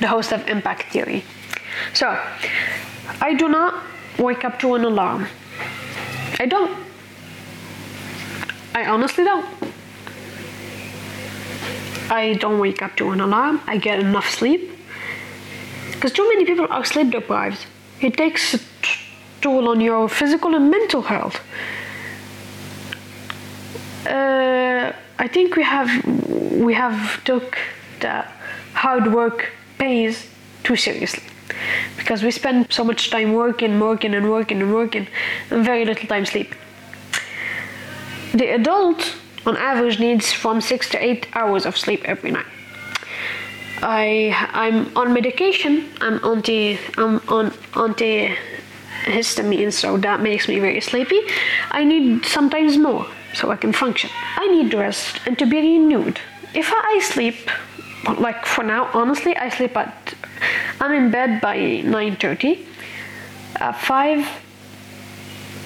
the 0.00 0.08
host 0.08 0.32
of 0.32 0.48
Impact 0.48 0.90
Theory. 0.92 1.22
So 1.92 2.18
I 3.20 3.34
do 3.34 3.48
not 3.48 3.84
wake 4.18 4.44
up 4.44 4.58
to 4.60 4.74
an 4.74 4.84
alarm. 4.84 5.28
I 6.40 6.46
don't. 6.46 6.76
I 8.74 8.86
honestly 8.86 9.24
don't. 9.24 9.46
I 12.10 12.34
don't 12.34 12.58
wake 12.58 12.82
up 12.82 12.96
to 12.96 13.10
an 13.10 13.20
alarm. 13.20 13.60
I 13.66 13.76
get 13.76 13.98
enough 13.98 14.28
sleep. 14.30 14.70
Because 15.92 16.12
too 16.12 16.28
many 16.28 16.44
people 16.44 16.66
are 16.70 16.84
sleep 16.84 17.10
deprived. 17.10 17.66
It 18.00 18.16
takes 18.16 18.54
a 18.54 18.60
toll 19.40 19.68
on 19.68 19.80
your 19.80 20.08
physical 20.08 20.54
and 20.54 20.70
mental 20.70 21.02
health. 21.02 21.40
Uh, 24.06 24.92
I 25.18 25.28
think 25.28 25.56
we 25.56 25.64
have 25.64 25.90
we 26.52 26.74
have 26.74 27.22
took 27.24 27.58
that 28.00 28.32
hard 28.74 29.12
work 29.12 29.50
pays 29.78 30.26
too 30.62 30.76
seriously 30.76 31.24
because 31.96 32.22
we 32.22 32.30
spend 32.30 32.72
so 32.72 32.84
much 32.84 33.10
time 33.10 33.32
working, 33.32 33.80
working, 33.80 34.14
and 34.14 34.30
working 34.30 34.62
and 34.62 34.72
working, 34.72 35.08
and 35.50 35.64
very 35.64 35.84
little 35.84 36.06
time 36.06 36.24
sleeping. 36.24 36.58
The 38.32 38.54
adult, 38.54 39.16
on 39.48 39.56
average, 39.56 39.98
needs 39.98 40.30
from 40.30 40.60
six 40.60 40.88
to 40.90 41.02
eight 41.02 41.26
hours 41.34 41.64
of 41.64 41.76
sleep 41.76 42.02
every 42.04 42.30
night. 42.30 42.46
I 43.82 44.34
I'm 44.52 44.94
on 44.96 45.14
medication. 45.14 45.88
I'm 46.00 46.22
anti 46.24 46.78
I'm 46.98 47.20
on 47.28 47.50
antihistamine, 47.84 49.72
so 49.72 49.96
that 49.96 50.20
makes 50.20 50.48
me 50.48 50.58
very 50.58 50.80
sleepy. 50.80 51.20
I 51.70 51.84
need 51.84 52.26
sometimes 52.26 52.76
more 52.76 53.06
so 53.34 53.50
I 53.50 53.56
can 53.56 53.72
function. 53.72 54.10
I 54.36 54.46
need 54.48 54.74
rest 54.74 55.20
and 55.26 55.38
to 55.38 55.46
be 55.46 55.56
renewed. 55.56 56.20
If 56.54 56.70
I 56.72 57.00
sleep, 57.02 57.50
like 58.18 58.44
for 58.44 58.64
now, 58.64 58.90
honestly, 58.92 59.34
I 59.36 59.48
sleep 59.48 59.76
at 59.76 60.14
I'm 60.80 60.92
in 60.92 61.10
bed 61.10 61.40
by 61.40 61.56
9:30. 61.56 62.66
At 63.56 63.80
five, 63.80 64.28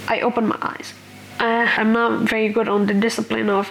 I 0.07 0.21
open 0.21 0.47
my 0.47 0.59
eyes 0.63 0.95
uh, 1.43 1.67
I'm 1.77 1.93
not 1.93 2.29
very 2.29 2.49
good 2.49 2.69
on 2.69 2.87
the 2.87 2.95
discipline 2.95 3.51
of. 3.51 3.71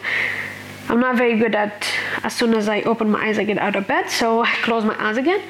I'm 0.90 1.00
not 1.00 1.16
very 1.16 1.38
good 1.38 1.56
at 1.56 1.88
as 2.24 2.34
soon 2.34 2.54
as 2.54 2.68
I 2.68 2.82
open 2.82 3.10
my 3.10 3.28
eyes, 3.28 3.40
I 3.40 3.46
get 3.46 3.58
out 3.58 3.76
of 3.78 3.88
bed. 3.88 4.10
So 4.10 4.42
I 4.44 4.52
close 4.62 4.84
my 4.84 4.96
eyes 5.00 5.18
again. 5.18 5.42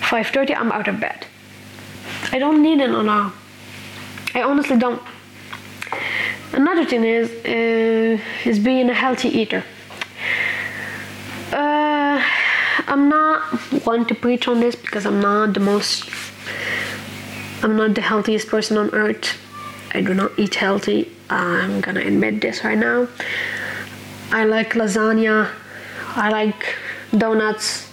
5:30, 0.00 0.56
I'm 0.56 0.72
out 0.72 0.88
of 0.88 0.98
bed. 0.98 1.26
I 2.32 2.38
don't 2.38 2.62
need 2.62 2.80
an 2.80 2.92
alarm. 2.92 3.32
I 4.34 4.42
honestly 4.42 4.78
don't. 4.78 5.02
Another 6.52 6.86
thing 6.86 7.04
is 7.04 7.28
uh, 7.44 8.48
is 8.50 8.58
being 8.58 8.88
a 8.88 8.94
healthy 8.94 9.28
eater. 9.28 9.62
Uh, 11.52 12.22
I'm 12.86 13.08
not 13.08 13.42
one 13.84 14.06
to 14.06 14.14
preach 14.14 14.48
on 14.48 14.60
this 14.60 14.74
because 14.74 15.04
I'm 15.04 15.20
not 15.20 15.52
the 15.52 15.60
most. 15.60 16.08
I'm 17.62 17.76
not 17.76 17.94
the 17.94 18.00
healthiest 18.00 18.48
person 18.48 18.78
on 18.78 18.88
earth. 18.94 19.36
I 19.92 20.00
do 20.00 20.14
not 20.14 20.30
eat 20.38 20.54
healthy. 20.54 21.15
I'm 21.30 21.80
gonna 21.80 22.00
admit 22.00 22.40
this 22.40 22.64
right 22.64 22.78
now. 22.78 23.08
I 24.30 24.44
like 24.44 24.74
lasagna. 24.74 25.50
I 26.14 26.30
like 26.30 26.74
donuts. 27.16 27.92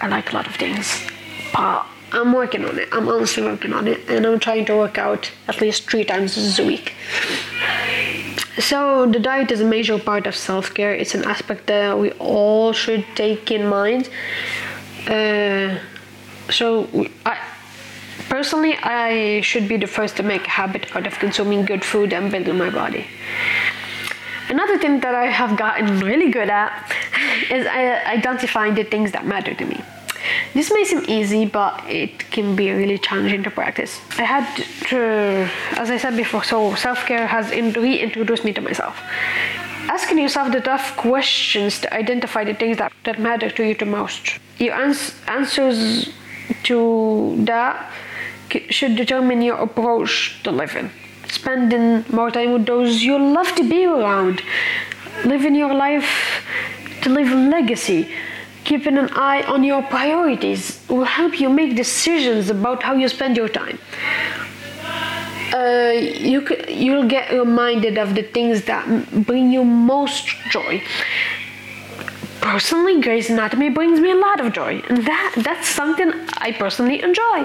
I 0.00 0.08
like 0.08 0.32
a 0.32 0.34
lot 0.34 0.46
of 0.46 0.54
things, 0.56 1.00
but 1.54 1.86
I'm 2.12 2.32
working 2.32 2.64
on 2.64 2.78
it. 2.78 2.88
I'm 2.92 3.08
honestly 3.08 3.42
working 3.42 3.72
on 3.72 3.88
it, 3.88 4.08
and 4.08 4.26
I'm 4.26 4.38
trying 4.38 4.66
to 4.66 4.76
work 4.76 4.98
out 4.98 5.30
at 5.48 5.60
least 5.60 5.88
three 5.88 6.04
times 6.04 6.58
a 6.58 6.66
week. 6.66 6.92
So 8.58 9.06
the 9.06 9.18
diet 9.18 9.50
is 9.50 9.60
a 9.60 9.64
major 9.64 9.98
part 9.98 10.26
of 10.26 10.34
self-care. 10.34 10.94
It's 10.94 11.14
an 11.14 11.24
aspect 11.24 11.66
that 11.66 11.98
we 11.98 12.12
all 12.12 12.72
should 12.72 13.04
take 13.14 13.50
in 13.50 13.66
mind. 13.66 14.08
Uh, 15.06 15.78
so 16.50 16.88
I 17.24 17.38
personally, 18.28 18.76
I 18.76 19.40
should 19.42 19.68
be 19.68 19.76
the 19.76 19.86
first 19.86 20.16
to 20.16 20.22
make 20.22 20.46
a 20.46 20.50
habit 20.50 20.94
out 20.94 21.06
of 21.06 21.18
consuming 21.18 21.64
good 21.64 21.84
food 21.84 22.12
and 22.12 22.30
building 22.30 22.58
my 22.58 22.70
body. 22.70 23.06
Another 24.48 24.78
thing 24.78 25.00
that 25.00 25.14
I 25.14 25.26
have 25.26 25.58
gotten 25.58 26.00
really 26.00 26.30
good 26.30 26.48
at 26.48 26.70
is 27.50 27.66
identifying 27.66 28.74
the 28.74 28.84
things 28.84 29.12
that 29.12 29.26
matter 29.26 29.54
to 29.54 29.64
me. 29.64 29.82
This 30.54 30.72
may 30.72 30.84
seem 30.84 31.04
easy, 31.08 31.46
but 31.46 31.84
it 31.88 32.30
can 32.30 32.56
be 32.56 32.70
really 32.70 32.98
challenging 32.98 33.42
to 33.44 33.50
practice. 33.50 34.00
I 34.18 34.22
had 34.22 34.46
to, 34.88 35.48
as 35.78 35.90
I 35.90 35.98
said 35.98 36.16
before, 36.16 36.42
so 36.42 36.74
self 36.74 37.06
care 37.06 37.26
has 37.26 37.50
reintroduced 37.50 38.44
me 38.44 38.52
to 38.54 38.60
myself. 38.60 39.00
Asking 39.88 40.18
yourself 40.18 40.52
the 40.52 40.60
tough 40.60 40.96
questions 40.96 41.80
to 41.80 41.94
identify 41.94 42.42
the 42.44 42.54
things 42.54 42.78
that, 42.78 42.92
that 43.04 43.20
matter 43.20 43.50
to 43.50 43.62
you 43.64 43.74
the 43.74 43.86
most. 43.86 44.38
Your 44.58 44.74
ans- 44.74 45.14
answers 45.28 46.10
to 46.64 47.36
that 47.44 47.92
should 48.70 48.96
determine 48.96 49.42
your 49.42 49.56
approach 49.56 50.40
to 50.44 50.50
living. 50.50 50.90
Spending 51.28 52.04
more 52.10 52.30
time 52.30 52.52
with 52.52 52.66
those 52.66 53.02
you 53.02 53.18
love 53.18 53.54
to 53.56 53.68
be 53.68 53.84
around. 53.84 54.42
Living 55.24 55.54
your 55.54 55.74
life 55.74 56.42
to 57.02 57.10
leave 57.10 57.30
a 57.32 57.34
legacy 57.34 58.08
keeping 58.66 58.98
an 58.98 59.08
eye 59.12 59.42
on 59.42 59.62
your 59.62 59.82
priorities 59.82 60.80
will 60.88 61.04
help 61.04 61.40
you 61.40 61.48
make 61.48 61.76
decisions 61.76 62.50
about 62.50 62.82
how 62.82 62.94
you 62.94 63.08
spend 63.08 63.36
your 63.36 63.48
time. 63.48 63.78
Uh, 65.54 65.92
you 66.30 66.40
you'll 66.68 67.08
get 67.08 67.32
reminded 67.32 67.96
of 67.96 68.14
the 68.16 68.24
things 68.36 68.64
that 68.64 68.84
bring 69.28 69.52
you 69.52 69.64
most 69.64 70.26
joy. 70.50 70.82
Personally, 72.40 73.00
Grey's 73.00 73.30
Anatomy 73.30 73.70
brings 73.70 74.00
me 74.00 74.10
a 74.10 74.16
lot 74.16 74.40
of 74.40 74.52
joy, 74.52 74.82
and 74.88 74.98
that 75.06 75.32
that's 75.46 75.68
something 75.68 76.12
I 76.46 76.50
personally 76.52 77.00
enjoy. 77.02 77.38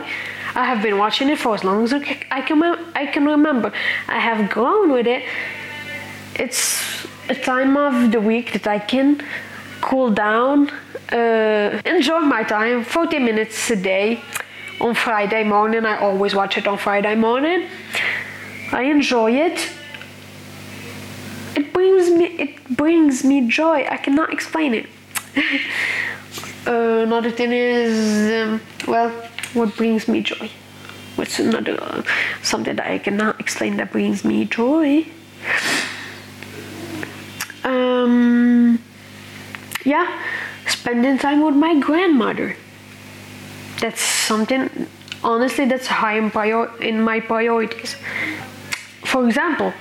I 0.56 0.66
have 0.66 0.82
been 0.82 0.98
watching 0.98 1.30
it 1.30 1.40
for 1.40 1.56
as 1.56 1.64
long 1.64 1.84
as 1.84 1.94
I 1.94 2.42
can 2.42 2.62
I 2.96 3.06
can 3.06 3.26
remember. 3.26 3.72
I 4.08 4.20
have 4.20 4.50
grown 4.50 4.92
with 4.92 5.08
it. 5.08 5.24
It's 6.36 7.08
a 7.30 7.36
time 7.36 7.78
of 7.78 8.12
the 8.12 8.20
week 8.20 8.52
that 8.54 8.68
I 8.68 8.80
can 8.80 9.22
cool 9.82 10.12
down 10.12 10.70
uh, 11.12 11.82
enjoy 11.86 12.20
my 12.20 12.44
time 12.44 12.84
40 12.84 13.20
minutes 13.20 13.70
a 13.70 13.76
day 13.76 14.22
on 14.80 14.96
Friday 14.96 15.44
morning. 15.44 15.86
I 15.86 15.98
always 15.98 16.34
watch 16.34 16.58
it 16.58 16.68
on 16.68 16.78
Friday 16.78 17.16
morning. 17.16 17.68
I 18.72 18.84
enjoy 18.84 19.32
it. 19.32 19.70
It 21.56 21.74
brings 21.74 22.10
me 22.10 22.26
it 22.26 22.78
brings 22.78 23.24
me 23.24 23.48
joy. 23.48 23.86
I 23.90 23.98
cannot 23.98 24.32
explain 24.32 24.74
it. 24.74 24.88
uh, 26.68 27.04
another 27.04 27.32
thing 27.32 27.52
is 27.52 28.32
um, 28.42 28.62
well, 28.88 29.12
what 29.54 29.76
brings 29.76 30.08
me 30.08 30.22
joy? 30.22 30.50
What's 31.16 31.40
another 31.40 31.78
uh, 31.82 32.04
something 32.42 32.76
that 32.76 32.88
I 32.88 32.98
cannot 32.98 33.40
explain 33.40 33.78
that 33.78 33.92
brings 33.92 34.24
me 34.24 34.46
joy? 34.46 35.06
Um, 37.64 38.80
yeah 39.86 40.20
spending 40.82 41.18
time 41.18 41.42
with 41.42 41.56
my 41.56 41.80
grandmother. 41.80 42.56
That's 43.80 44.02
something, 44.02 44.88
honestly, 45.24 45.66
that's 45.66 45.88
high 45.88 46.18
in, 46.18 46.32
prior- 46.32 46.76
in 46.82 47.02
my 47.02 47.20
priorities. 47.20 47.96
For 49.06 49.26
example, 49.28 49.74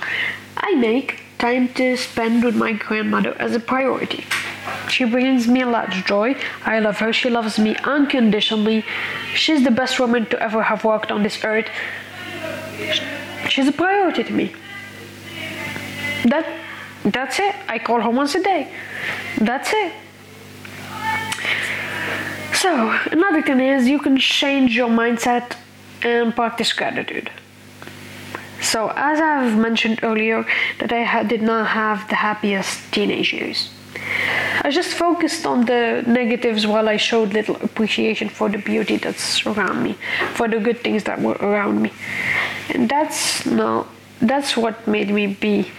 I 0.57 0.75
make 0.75 1.21
time 1.39 1.69
to 1.73 1.97
spend 1.97 2.43
with 2.43 2.55
my 2.55 2.73
grandmother 2.73 3.35
as 3.39 3.55
a 3.55 3.59
priority. 3.59 4.25
She 4.91 5.05
brings 5.05 5.47
me 5.47 5.61
a 5.61 5.65
lot 5.65 5.87
of 5.87 6.05
joy. 6.05 6.35
I 6.65 6.79
love 6.79 6.99
her. 6.99 7.13
She 7.13 7.29
loves 7.29 7.57
me 7.57 7.75
unconditionally. 7.77 8.83
She's 9.33 9.63
the 9.63 9.71
best 9.71 9.99
woman 9.99 10.25
to 10.27 10.39
ever 10.41 10.63
have 10.63 10.83
walked 10.83 11.11
on 11.11 11.23
this 11.23 11.43
earth. 11.43 11.69
She's 13.49 13.67
a 13.67 13.71
priority 13.71 14.23
to 14.23 14.33
me. 14.33 14.53
That 16.25 16.45
that's 17.03 17.39
it. 17.39 17.55
I 17.67 17.79
call 17.79 18.01
her 18.01 18.09
once 18.09 18.35
a 18.35 18.43
day. 18.43 18.71
That's 19.37 19.71
it. 19.73 19.93
So, 22.53 22.91
another 23.11 23.41
thing 23.41 23.59
is 23.59 23.87
you 23.87 23.97
can 23.99 24.17
change 24.17 24.75
your 24.75 24.89
mindset 24.89 25.55
and 26.03 26.35
practice 26.35 26.73
gratitude. 26.73 27.31
So, 28.61 28.93
as 28.95 29.19
I've 29.19 29.57
mentioned 29.57 30.01
earlier, 30.03 30.45
that 30.79 30.93
I 30.93 31.23
did 31.23 31.41
not 31.41 31.67
have 31.67 32.07
the 32.09 32.15
happiest 32.15 32.93
teenage 32.93 33.33
years. 33.33 33.69
I 34.63 34.69
just 34.69 34.93
focused 34.93 35.45
on 35.45 35.65
the 35.65 36.03
negatives 36.05 36.67
while 36.67 36.87
I 36.87 36.97
showed 36.97 37.33
little 37.33 37.55
appreciation 37.55 38.29
for 38.29 38.47
the 38.47 38.59
beauty 38.59 38.97
that's 38.97 39.45
around 39.45 39.81
me, 39.83 39.97
for 40.33 40.47
the 40.47 40.59
good 40.59 40.79
things 40.81 41.03
that 41.05 41.19
were 41.19 41.37
around 41.39 41.81
me. 41.81 41.91
And 42.69 42.87
that's 42.87 43.45
no 43.45 43.87
that's 44.21 44.55
what 44.55 44.87
made 44.87 45.09
me 45.09 45.25
be 45.27 45.71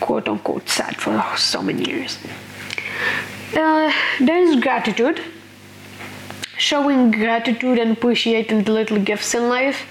quote 0.00 0.28
unquote 0.28 0.68
sad 0.68 0.96
for 0.96 1.24
so 1.36 1.62
many 1.62 1.88
years. 1.88 2.18
Uh, 3.56 3.90
there 4.20 4.36
is 4.36 4.60
gratitude 4.60 5.20
showing 6.58 7.12
gratitude 7.12 7.78
and 7.78 7.92
appreciating 7.92 8.64
the 8.64 8.72
little 8.72 8.98
gifts 8.98 9.34
in 9.34 9.48
life. 9.48 9.86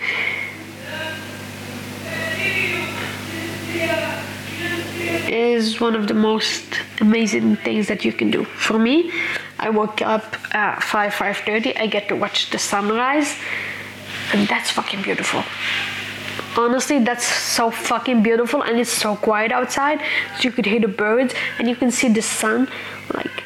Is 5.28 5.82
one 5.82 5.96
of 5.96 6.08
the 6.08 6.14
most 6.14 6.64
amazing 7.02 7.58
things 7.58 7.88
that 7.88 8.06
you 8.06 8.14
can 8.14 8.32
do. 8.32 8.46
For 8.46 8.80
me, 8.80 9.12
I 9.60 9.70
woke 9.70 10.02
up 10.02 10.38
at 10.56 10.82
5 10.82 11.14
5:30. 11.14 11.78
I 11.78 11.88
get 11.88 12.08
to 12.08 12.16
watch 12.16 12.50
the 12.50 12.60
sunrise, 12.60 13.36
and 14.34 14.48
that's 14.48 14.72
fucking 14.72 15.02
beautiful 15.02 15.44
honestly 16.58 17.00
that's 17.00 17.26
so 17.26 17.70
fucking 17.70 18.24
beautiful 18.24 18.64
and 18.64 18.80
it's 18.80 18.92
so 18.92 19.16
quiet 19.16 19.52
outside 19.52 20.00
so 20.36 20.44
you 20.44 20.52
could 20.52 20.66
hear 20.66 20.80
the 20.80 20.88
birds 20.88 21.34
and 21.60 21.68
you 21.68 21.76
can 21.76 21.92
see 21.92 22.10
the 22.10 22.22
sun 22.22 22.68
like 23.14 23.44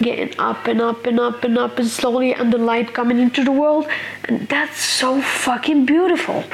getting 0.00 0.32
up 0.38 0.66
and 0.66 0.80
up 0.80 1.06
and 1.06 1.20
up 1.20 1.44
and 1.44 1.58
up 1.58 1.78
and 1.78 1.88
slowly 1.88 2.32
and 2.32 2.52
the 2.52 2.58
light 2.58 2.94
coming 2.94 3.18
into 3.18 3.44
the 3.44 3.52
world 3.52 3.86
and 4.24 4.48
that's 4.48 4.80
so 4.80 5.20
fucking 5.20 5.84
beautiful 5.84 6.44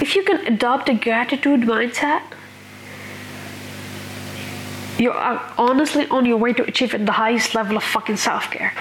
if 0.00 0.14
you 0.14 0.22
can 0.22 0.46
adopt 0.46 0.88
a 0.88 0.94
gratitude 0.94 1.60
mindset 1.60 2.22
you 4.98 5.12
are 5.12 5.36
uh, 5.36 5.52
honestly 5.56 6.06
on 6.08 6.26
your 6.26 6.36
way 6.36 6.52
to 6.52 6.64
achieving 6.64 7.04
the 7.04 7.12
highest 7.12 7.54
level 7.54 7.76
of 7.76 7.84
fucking 7.84 8.16
self-care 8.16 8.72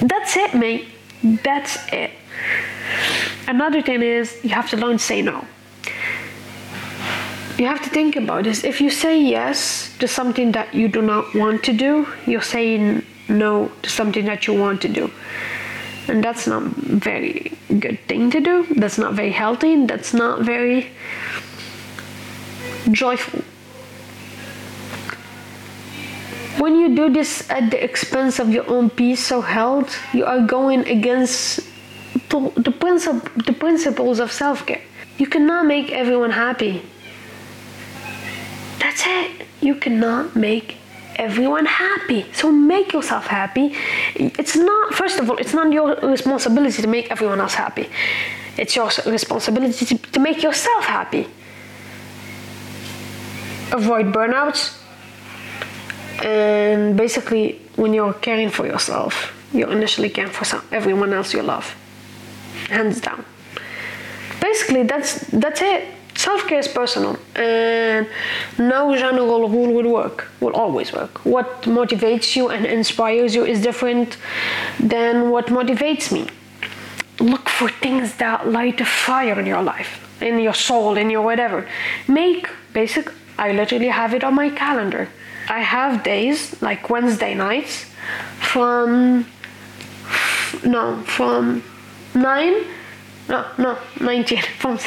that's 0.00 0.36
it 0.36 0.54
mate 0.54 0.88
that's 1.42 1.76
it 1.92 2.10
another 3.48 3.82
thing 3.82 4.02
is 4.02 4.38
you 4.44 4.50
have 4.50 4.68
to 4.70 4.76
learn 4.76 4.98
to 4.98 5.04
say 5.04 5.22
no 5.22 5.44
you 7.58 7.66
have 7.66 7.82
to 7.82 7.90
think 7.90 8.14
about 8.14 8.44
this. 8.44 8.62
If 8.62 8.80
you 8.80 8.88
say 8.88 9.20
yes 9.20 9.92
to 9.98 10.06
something 10.06 10.52
that 10.52 10.72
you 10.72 10.86
do 10.86 11.02
not 11.02 11.34
want 11.34 11.64
to 11.64 11.72
do, 11.72 12.06
you're 12.24 12.40
saying 12.40 13.04
no 13.28 13.72
to 13.82 13.90
something 13.90 14.24
that 14.26 14.46
you 14.46 14.54
want 14.54 14.80
to 14.82 14.88
do. 14.88 15.10
And 16.08 16.24
that's 16.24 16.46
not 16.46 16.62
very 16.62 17.52
good 17.78 17.98
thing 18.08 18.30
to 18.30 18.40
do. 18.40 18.66
That's 18.76 18.96
not 18.96 19.12
very 19.12 19.30
healthy. 19.30 19.74
and 19.74 19.88
That's 19.88 20.14
not 20.14 20.40
very 20.40 20.90
joyful. 22.90 23.42
When 26.58 26.80
you 26.80 26.96
do 26.96 27.12
this 27.12 27.48
at 27.50 27.70
the 27.70 27.82
expense 27.82 28.38
of 28.40 28.48
your 28.48 28.66
own 28.68 28.90
peace 28.90 29.30
or 29.30 29.44
health, 29.44 29.94
you 30.12 30.24
are 30.24 30.40
going 30.40 30.88
against 30.88 31.60
the, 32.30 32.72
princip- 32.72 33.44
the 33.46 33.52
principles 33.52 34.18
of 34.18 34.32
self 34.32 34.66
care. 34.66 34.82
You 35.18 35.26
cannot 35.26 35.66
make 35.66 35.92
everyone 35.92 36.30
happy. 36.30 36.82
That's 38.80 39.02
it. 39.06 39.46
You 39.60 39.74
cannot 39.74 40.34
make 40.34 40.77
everyone 41.18 41.66
happy. 41.66 42.26
So 42.32 42.50
make 42.50 42.92
yourself 42.92 43.26
happy. 43.26 43.74
It's 44.14 44.56
not, 44.56 44.94
first 44.94 45.18
of 45.18 45.28
all, 45.28 45.36
it's 45.36 45.52
not 45.52 45.72
your 45.72 45.96
responsibility 45.96 46.80
to 46.80 46.88
make 46.88 47.10
everyone 47.10 47.40
else 47.40 47.54
happy. 47.54 47.88
It's 48.56 48.74
your 48.74 48.90
responsibility 49.06 49.84
to, 49.86 49.98
to 49.98 50.20
make 50.20 50.42
yourself 50.42 50.84
happy. 50.84 51.26
Avoid 53.72 54.06
burnouts. 54.12 54.80
And 56.24 56.96
basically, 56.96 57.60
when 57.76 57.92
you're 57.94 58.14
caring 58.14 58.50
for 58.50 58.66
yourself, 58.66 59.34
you're 59.52 59.70
initially 59.70 60.10
caring 60.10 60.32
for 60.32 60.44
some, 60.44 60.62
everyone 60.72 61.12
else 61.12 61.32
you 61.34 61.42
love. 61.42 61.74
Hands 62.68 63.00
down. 63.00 63.24
Basically, 64.40 64.82
that's 64.82 65.20
that's 65.28 65.62
it 65.62 65.97
self 66.18 66.46
care 66.48 66.58
is 66.58 66.68
personal, 66.68 67.16
and 67.36 68.06
no 68.58 68.96
general 68.96 69.48
rule 69.48 69.72
will 69.72 69.90
work. 70.00 70.28
Will 70.40 70.56
always 70.64 70.92
work. 70.92 71.24
What 71.24 71.48
motivates 71.62 72.36
you 72.36 72.48
and 72.48 72.66
inspires 72.66 73.34
you 73.34 73.44
is 73.44 73.62
different 73.62 74.16
than 74.80 75.30
what 75.30 75.46
motivates 75.46 76.12
me. 76.12 76.26
Look 77.20 77.48
for 77.48 77.68
things 77.68 78.16
that 78.16 78.48
light 78.48 78.80
a 78.80 78.84
fire 78.84 79.38
in 79.38 79.46
your 79.46 79.62
life, 79.62 79.92
in 80.20 80.38
your 80.38 80.54
soul, 80.54 80.96
in 80.96 81.08
your 81.10 81.22
whatever. 81.22 81.66
Make 82.06 82.48
basic. 82.72 83.12
I 83.38 83.52
literally 83.52 83.88
have 83.88 84.12
it 84.14 84.24
on 84.24 84.34
my 84.34 84.50
calendar. 84.50 85.08
I 85.48 85.60
have 85.60 86.02
days 86.02 86.60
like 86.60 86.90
Wednesday 86.90 87.34
nights 87.34 87.86
from 88.52 89.26
no 90.64 91.02
from 91.02 91.62
nine 92.14 92.64
no 93.28 93.44
no 93.58 93.78
19 94.00 94.42
from 94.58 94.78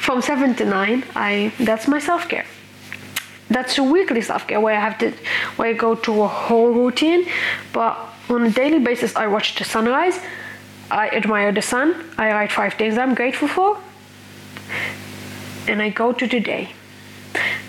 from 0.00 0.22
7 0.22 0.54
to 0.56 0.64
9 0.64 1.04
i 1.14 1.52
that's 1.60 1.86
my 1.86 1.98
self-care. 1.98 2.46
That's 3.48 3.78
a 3.78 3.82
weekly 3.82 4.22
self-care 4.22 4.60
where 4.60 4.76
i 4.76 4.80
have 4.80 4.98
to 4.98 5.12
where 5.56 5.68
i 5.68 5.72
go 5.72 5.94
to 6.06 6.22
a 6.22 6.28
whole 6.28 6.72
routine 6.72 7.26
but 7.72 7.92
on 8.28 8.46
a 8.46 8.50
daily 8.50 8.78
basis 8.78 9.14
i 9.16 9.26
watch 9.26 9.56
the 9.56 9.64
sunrise 9.64 10.18
i 10.90 11.08
admire 11.20 11.52
the 11.52 11.62
sun 11.62 11.94
i 12.16 12.32
write 12.32 12.52
five 12.52 12.74
things 12.74 12.96
i'm 12.96 13.14
grateful 13.14 13.48
for 13.48 13.78
and 15.68 15.82
i 15.82 15.88
go 15.88 16.12
to 16.12 16.26
the 16.26 16.40
day. 16.40 16.72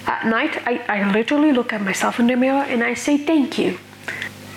At 0.08 0.26
night 0.26 0.58
I, 0.65 0.74
I 0.96 1.12
literally 1.12 1.52
look 1.52 1.74
at 1.74 1.82
myself 1.82 2.20
in 2.20 2.28
the 2.28 2.36
mirror 2.36 2.65
and 2.74 2.84
i 2.84 2.94
say 2.94 3.17
thank 3.17 3.58
you. 3.58 3.78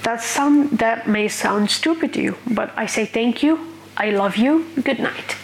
That 0.02 0.22
sound 0.22 0.78
that 0.78 1.08
may 1.08 1.28
sound 1.28 1.70
stupid 1.70 2.12
to 2.14 2.20
you, 2.20 2.36
but 2.46 2.70
I 2.76 2.86
say 2.86 3.06
thank 3.06 3.42
you, 3.42 3.58
I 3.96 4.10
love 4.10 4.36
you, 4.36 4.66
good 4.82 4.98
night. 4.98 5.36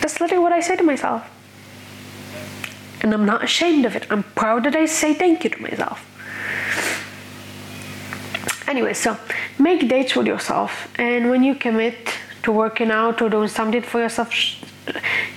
That's 0.00 0.20
literally 0.20 0.42
what 0.42 0.52
I 0.52 0.60
say 0.60 0.76
to 0.76 0.82
myself. 0.82 1.28
And 3.02 3.14
I'm 3.14 3.24
not 3.24 3.42
ashamed 3.42 3.86
of 3.86 3.96
it. 3.96 4.06
I'm 4.10 4.22
proud 4.22 4.64
that 4.64 4.76
I 4.76 4.86
say 4.86 5.14
thank 5.14 5.44
you 5.44 5.50
to 5.50 5.62
myself. 5.62 6.06
Anyway, 8.68 8.94
so 8.94 9.16
make 9.58 9.88
dates 9.88 10.14
with 10.14 10.26
yourself, 10.26 10.88
and 10.96 11.28
when 11.28 11.42
you 11.42 11.54
commit 11.56 12.14
to 12.44 12.52
working 12.52 12.90
out 12.90 13.20
or 13.20 13.28
doing 13.28 13.48
something 13.48 13.82
for 13.82 14.00
yourself, 14.00 14.30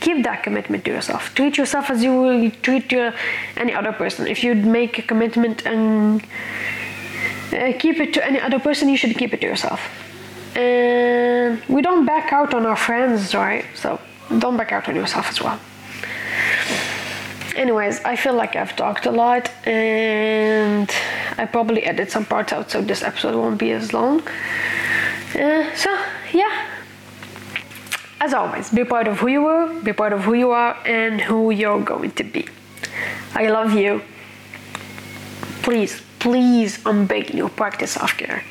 keep 0.01 0.23
that 0.23 0.43
commitment 0.43 0.85
to 0.85 0.91
yourself. 0.91 1.33
Treat 1.33 1.57
yourself 1.57 1.89
as 1.89 2.03
you 2.03 2.13
would 2.21 2.61
treat 2.61 2.91
your, 2.91 3.13
any 3.57 3.73
other 3.73 3.91
person. 3.91 4.27
If 4.27 4.43
you 4.43 4.53
make 4.53 4.99
a 4.99 5.01
commitment 5.01 5.65
and 5.65 6.23
uh, 7.51 7.73
keep 7.79 7.99
it 7.99 8.13
to 8.13 8.25
any 8.25 8.39
other 8.39 8.59
person, 8.59 8.87
you 8.87 8.97
should 8.97 9.17
keep 9.17 9.33
it 9.33 9.41
to 9.41 9.47
yourself. 9.47 9.81
And 10.55 11.63
we 11.67 11.81
don't 11.81 12.05
back 12.05 12.31
out 12.31 12.53
on 12.53 12.65
our 12.65 12.75
friends, 12.75 13.33
right? 13.33 13.65
So 13.73 13.99
don't 14.39 14.57
back 14.57 14.71
out 14.71 14.87
on 14.89 14.95
yourself 14.95 15.29
as 15.29 15.41
well. 15.41 15.59
Anyways, 17.55 18.03
I 18.03 18.15
feel 18.15 18.33
like 18.33 18.55
I've 18.55 18.75
talked 18.75 19.05
a 19.05 19.11
lot 19.11 19.51
and 19.67 20.89
I 21.37 21.45
probably 21.45 21.83
edit 21.83 22.09
some 22.11 22.25
parts 22.25 22.51
out 22.51 22.71
so 22.71 22.81
this 22.81 23.03
episode 23.03 23.35
won't 23.35 23.59
be 23.59 23.71
as 23.71 23.93
long. 23.93 24.21
Uh, 25.35 25.73
so, 25.75 25.95
yeah. 26.31 26.67
As 28.19 28.33
always, 28.33 28.69
be 28.69 28.83
part 28.83 29.07
of 29.07 29.19
who 29.19 29.27
you 29.27 29.43
were, 29.43 29.81
be 29.81 29.93
part 29.93 30.13
of 30.13 30.21
who 30.21 30.33
you 30.33 30.51
are, 30.51 30.77
and 30.85 31.19
who 31.19 31.51
you're 31.51 31.81
going 31.81 32.11
to 32.11 32.23
be. 32.23 32.47
I 33.35 33.49
love 33.49 33.73
you. 33.73 34.01
Please 35.61 36.01
Please, 36.23 36.79
I'm 36.85 37.05
begging 37.05 37.35
you, 37.35 37.49
practice 37.49 37.91
self 37.91 38.15
care. 38.15 38.45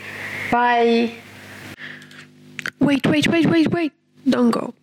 Bye. 0.50 1.10
Wait, 2.78 3.06
wait, 3.06 3.26
wait, 3.28 3.46
wait, 3.46 3.68
wait. 3.70 3.92
Don't 4.28 4.50
go. 4.50 4.74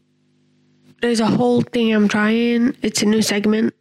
There's 1.02 1.20
a 1.20 1.28
whole 1.28 1.62
thing 1.62 1.94
I'm 1.94 2.08
trying. 2.08 2.76
It's 2.82 3.02
a 3.02 3.06
new 3.06 3.22
segment 3.22 3.74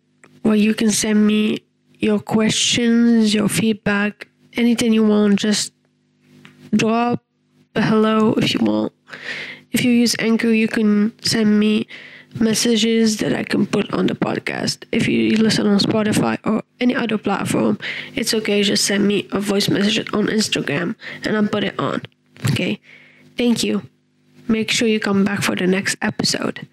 where 0.42 0.54
you 0.54 0.74
can 0.74 0.90
send 0.90 1.26
me 1.26 1.58
your 1.94 2.20
questions, 2.20 3.34
your 3.34 3.48
feedback, 3.48 4.28
anything 4.54 4.92
you 4.92 5.04
want. 5.04 5.38
Just 5.38 5.72
drop 6.72 7.24
a 7.74 7.82
hello 7.82 8.34
if 8.34 8.54
you 8.54 8.60
want. 8.60 8.92
If 9.72 9.84
you 9.84 9.90
use 9.90 10.14
Anchor, 10.18 10.52
you 10.52 10.68
can 10.68 11.12
send 11.22 11.58
me 11.58 11.88
messages 12.38 13.16
that 13.18 13.32
I 13.32 13.42
can 13.42 13.66
put 13.66 13.92
on 13.92 14.06
the 14.06 14.14
podcast. 14.14 14.84
If 14.92 15.08
you 15.08 15.36
listen 15.36 15.66
on 15.66 15.78
Spotify 15.78 16.38
or 16.44 16.62
any 16.80 16.94
other 16.94 17.18
platform, 17.18 17.78
it's 18.14 18.32
okay. 18.32 18.62
Just 18.62 18.84
send 18.84 19.06
me 19.06 19.28
a 19.32 19.40
voice 19.40 19.68
message 19.68 19.98
on 20.12 20.26
Instagram 20.26 20.94
and 21.24 21.36
I'll 21.36 21.48
put 21.48 21.64
it 21.64 21.78
on. 21.78 22.02
Okay. 22.50 22.80
Thank 23.36 23.64
you. 23.64 23.82
Make 24.46 24.70
sure 24.70 24.88
you 24.88 25.00
come 25.00 25.24
back 25.24 25.42
for 25.42 25.56
the 25.56 25.66
next 25.66 25.96
episode. 26.00 26.66